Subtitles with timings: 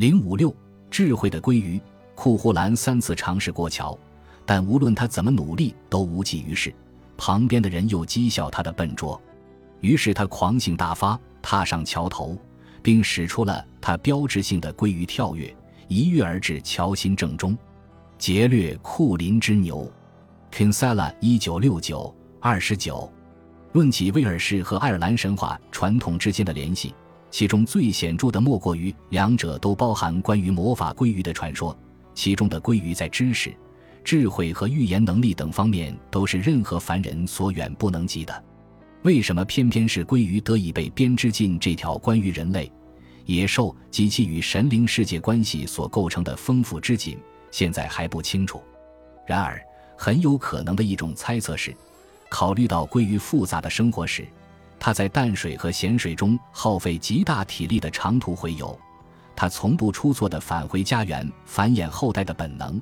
[0.00, 0.50] 零五六，
[0.90, 1.78] 智慧的鲑鱼。
[2.14, 3.98] 库胡兰三次尝试过桥，
[4.46, 6.74] 但无论他怎么努力都无济于事。
[7.18, 9.20] 旁边的人又讥笑他的笨拙，
[9.82, 12.34] 于是他狂性大发，踏上桥头，
[12.82, 15.54] 并使出了他标志性的鲑鱼跳跃，
[15.86, 17.54] 一跃而至桥心正中，
[18.16, 19.86] 劫掠库林之牛。
[20.50, 23.12] Kinsella 一九六九二十九，
[23.74, 26.94] 论起威尔士和爱尔兰神话传统之间的联系，
[27.30, 31.76] 其中最显著的莫过于两者都包含关于魔法鲑鱼的传说。
[32.12, 33.54] 其中的鲑鱼在知识、
[34.04, 38.44] 智慧和预言能力等方面都是任何凡人所远不能及的。
[39.02, 42.70] 为什么偏偏是鲑鱼得以被编织进这条关于人类、
[43.24, 47.16] 野兽及其与神灵世界关系所构成的丰富织锦，
[47.50, 48.60] 现在还不清楚。
[49.26, 49.58] 然而，
[49.96, 51.74] 很有可能的一种猜测是，
[52.28, 54.26] 考虑到鲑鱼复杂的生活史，
[54.80, 58.76] 它在淡水和咸水中耗费极大体力的长途洄游。
[59.36, 62.80] 他从不出错的返回家园、繁衍后代的本能，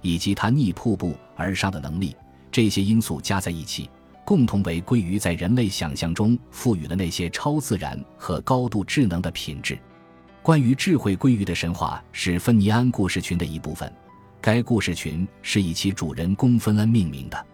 [0.00, 2.14] 以及他逆瀑布而上的能力，
[2.52, 3.90] 这些因素加在一起，
[4.24, 9.78] 共同为鲑鱼在人类想象中赋予了那些超自然和高度智能的品质。
[10.42, 13.92] 关于智慧鲑鱼的神话是芬尼安故事群的一部分，
[14.40, 17.46] 该故事群是以其主人公芬恩命名的。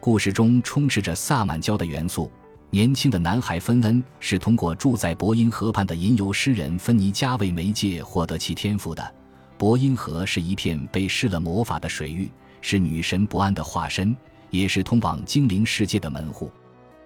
[0.00, 2.28] 故事中充斥着萨满教的元素。
[2.74, 9.14] 年轻的男孩芬恩是通过住在伯因河畔的吟游诗人芬尼加为媒介获得其天赋的。
[9.58, 12.30] 伯因河是一片被施了魔法的水域，
[12.62, 14.16] 是女神不安的化身，
[14.48, 16.50] 也是通往精灵世界的门户。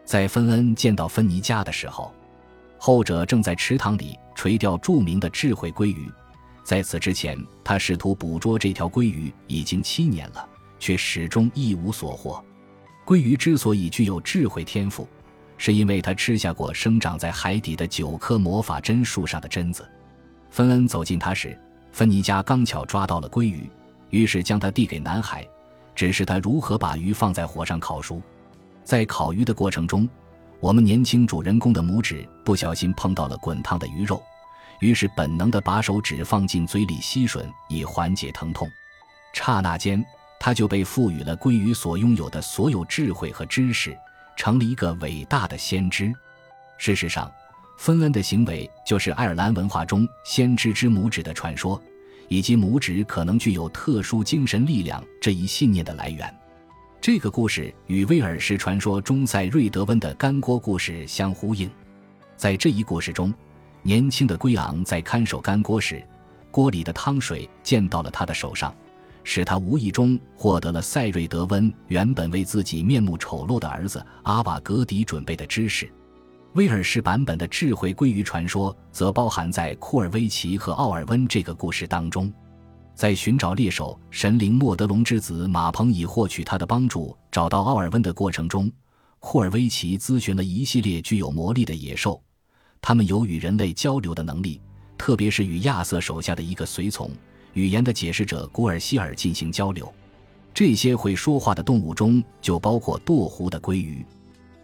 [0.05, 2.15] 在芬恩见到芬尼加的时候，
[2.79, 6.09] 后者正在池塘里垂钓著名的智慧鲑鱼。
[6.63, 12.41] 在此之前，他试图捕捉这条鲑鱼已经七年了，却始终一无所获。
[13.05, 15.09] 鲑鱼之所以具有智慧天赋。
[15.59, 19.89] 是因为他吃下过生长在海底的九棵魔法针树上的榛子。
[20.51, 21.59] 芬恩走近他时，
[21.93, 23.69] 芬尼加刚巧抓到了鲑鱼，
[24.11, 25.47] 于是将它递给男孩，
[25.95, 28.21] 指示他如何把鱼放在火上烤熟。
[28.85, 30.09] 在烤鱼的过程中，
[30.61, 34.23] 我们年轻主人公的拇指不小心碰到了滚烫的鱼肉，
[34.81, 38.69] 于是本能的把手指放进嘴里吸吮，以缓解疼痛。
[39.33, 40.03] 刹那间，
[40.39, 43.97] 他就被赋予了鲑鱼所拥有的所有智慧和知识。
[44.37, 46.13] 成了一个伟大的先知。
[46.79, 47.33] 事实上，
[47.79, 51.81] 芬恩的行为就是爱尔兰文化中先知之拇指的传说，
[52.29, 56.33] 以及拇指可能具有特殊精神力量这一信念的来源。
[57.01, 61.71] 这个故事与威尔士传说中塞瑞德温的干锅故事相呼应。
[62.37, 63.33] 在这一故事中，
[63.83, 66.03] 年轻的龟昂在看守干锅时，
[66.51, 68.75] 锅里的汤水溅到了他的手上。
[69.29, 75.93] 使他无意中获得了塞瑞德温原本为自己面目丑陋的儿子阿瓦格迪准备的知识。
[76.53, 82.33] 威尔士版本的智慧鲑鱼传说则包含在库尔维奇和奥尔温这个故事当中。
[82.95, 88.71] 在寻找猎手神灵莫德隆之子马鹏以获取他的帮助找到奥尔温的过程中，
[89.19, 92.23] 库尔维奇咨询了一系列具有魔力的野兽，
[92.81, 94.61] 他们有与人类交流的能力，
[94.97, 97.11] 特别是与亚瑟手下的一个随从。
[97.57, 99.91] 语言的解释者古尔希尔进行交流，
[100.53, 104.05] 这些会说话的动物中就包括舵湖的鲑鱼，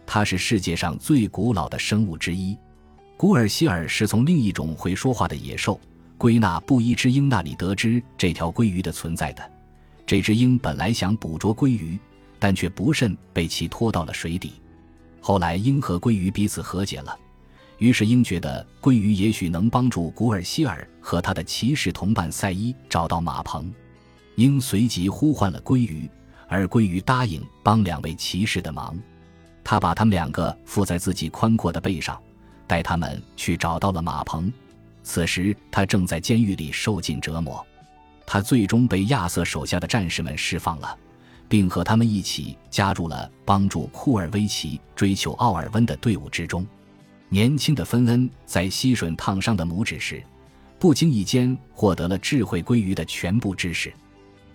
[0.05, 2.55] 它是世界上最古老的生物之一。
[3.17, 5.81] 古尔希尔是从另一种会说话的野兽
[6.19, 9.51] 归纳布依之鹰那里得知这条鲑鱼的存在的。
[10.05, 11.97] 这只鹰本来想捕捉鲑鱼，
[12.37, 14.53] 但却不慎被其拖到了水底。
[15.19, 17.17] 后来，鹰和鲑鱼彼此和解了。
[17.83, 23.69] 于是，鹰觉得鲑鱼也许能帮助古尔希尔和他的骑士同伴赛伊找到马棚。
[24.35, 26.09] 鹰随即呼唤了鲑鱼，
[26.47, 28.97] 而鲑鱼答应帮两位骑士的忙。
[29.65, 32.17] 他把他们两个附在自己宽阔的背上，
[32.65, 34.49] 带他们去找到了马棚。
[35.03, 37.61] 此时，他正在监狱里受尽折磨。
[38.25, 40.97] 他最终被亚瑟手下的战士们释放了，
[41.49, 46.65] 并和他们一起加入了帮助库尔维奇追求奥尔温的队伍之中。
[47.33, 50.21] 年轻的芬恩在吸吮烫伤的拇指时，
[50.77, 53.91] 不经意间获得了智慧鲑鱼的全部知识。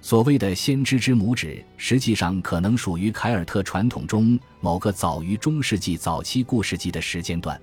[0.01, 7.61] 所谓的先知之拇指，实际上可能属于凯尔特传统中某个早于中世纪早期故事纪的时间段，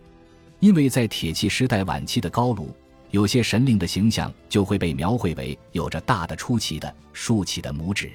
[0.59, 2.75] 因为在铁器时代晚期的高卢，
[3.11, 8.11] 有些神灵的形象就会被描绘为有着大的出奇的竖起的拇指。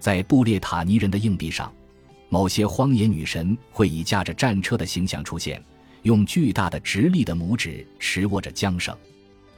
[0.00, 1.70] 在布列塔尼人的硬币上，
[2.30, 5.62] 某些荒野女神会以驾着战车的形象出现。
[6.02, 8.96] 用巨大的直立的拇指持握着缰绳，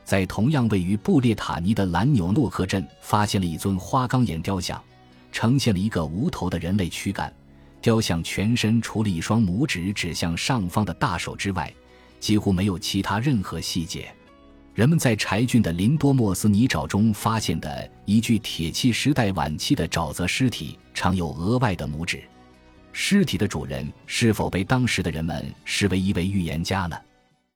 [0.05, 4.82] 在同样位于布列塔尼的兰纽诺克镇，发现了一尊花岗岩雕像，
[5.32, 7.32] 呈现了一个无头的人类躯干。
[7.81, 11.73] 雕像全身除了一双拇指指向上方的大手之外，
[12.19, 14.11] 几乎没有其他任何细节。
[14.75, 22.25] 人们在柴郡的林多莫斯泥沼中发现的一具铁器时代晚期的沼泽尸体，常有额外的拇指。
[22.96, 26.96] 尸体的主人是否被当时的人们视为一位预言家呢？